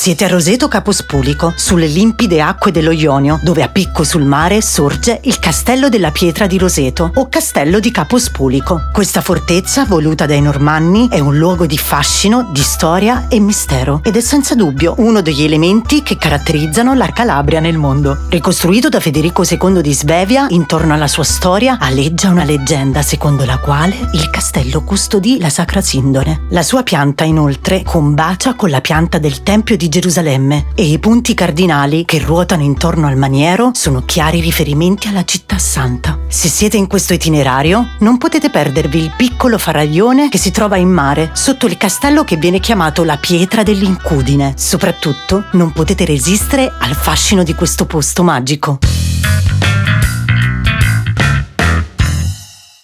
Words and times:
Siete 0.00 0.26
a 0.26 0.28
Roseto 0.28 0.68
Capospulico, 0.68 1.52
sulle 1.56 1.88
limpide 1.88 2.40
acque 2.40 2.70
dello 2.70 2.92
Ionio, 2.92 3.40
dove 3.42 3.64
a 3.64 3.68
picco 3.68 4.04
sul 4.04 4.22
mare 4.22 4.62
sorge 4.62 5.18
il 5.24 5.40
Castello 5.40 5.88
della 5.88 6.12
Pietra 6.12 6.46
di 6.46 6.56
Roseto 6.56 7.10
o 7.16 7.28
Castello 7.28 7.80
di 7.80 7.90
Capospulico. 7.90 8.90
Questa 8.92 9.20
fortezza, 9.20 9.86
voluta 9.86 10.24
dai 10.24 10.40
Normanni, 10.40 11.08
è 11.10 11.18
un 11.18 11.36
luogo 11.36 11.66
di 11.66 11.76
fascino, 11.76 12.48
di 12.52 12.62
storia 12.62 13.26
e 13.26 13.40
mistero 13.40 14.00
ed 14.04 14.14
è 14.14 14.20
senza 14.20 14.54
dubbio 14.54 14.94
uno 14.98 15.20
degli 15.20 15.42
elementi 15.42 16.04
che 16.04 16.16
caratterizzano 16.16 16.94
la 16.94 17.10
Calabria 17.10 17.58
nel 17.58 17.76
mondo. 17.76 18.18
Ricostruito 18.28 18.88
da 18.88 19.00
Federico 19.00 19.42
II 19.42 19.82
di 19.82 19.92
Svevia, 19.92 20.46
intorno 20.50 20.94
alla 20.94 21.08
sua 21.08 21.24
storia 21.24 21.76
aleggia 21.80 22.30
una 22.30 22.44
leggenda 22.44 23.02
secondo 23.02 23.44
la 23.44 23.58
quale 23.58 23.96
il 24.12 24.30
castello 24.30 24.84
custodì 24.84 25.40
la 25.40 25.50
Sacra 25.50 25.80
Sindone. 25.80 26.46
La 26.50 26.62
sua 26.62 26.84
pianta 26.84 27.24
inoltre 27.24 27.82
combacia 27.82 28.54
con 28.54 28.70
la 28.70 28.80
pianta 28.80 29.18
del 29.18 29.42
Tempio 29.42 29.76
Gerusalemme 29.88 30.66
e 30.74 30.84
i 30.84 30.98
punti 30.98 31.34
cardinali 31.34 32.04
che 32.04 32.18
ruotano 32.18 32.62
intorno 32.62 33.06
al 33.06 33.16
maniero 33.16 33.70
sono 33.74 34.02
chiari 34.04 34.40
riferimenti 34.40 35.08
alla 35.08 35.24
città 35.24 35.58
santa. 35.58 36.18
Se 36.28 36.48
siete 36.48 36.76
in 36.76 36.86
questo 36.86 37.14
itinerario, 37.14 37.96
non 38.00 38.18
potete 38.18 38.50
perdervi 38.50 38.98
il 38.98 39.14
piccolo 39.16 39.58
faraglione 39.58 40.28
che 40.28 40.38
si 40.38 40.50
trova 40.50 40.76
in 40.76 40.90
mare, 40.90 41.30
sotto 41.34 41.66
il 41.66 41.76
castello 41.76 42.24
che 42.24 42.36
viene 42.36 42.60
chiamato 42.60 43.04
la 43.04 43.16
pietra 43.16 43.62
dell'incudine. 43.62 44.54
Soprattutto, 44.56 45.44
non 45.52 45.72
potete 45.72 46.04
resistere 46.04 46.72
al 46.78 46.94
fascino 46.94 47.42
di 47.42 47.54
questo 47.54 47.86
posto 47.86 48.22
magico. 48.22 48.97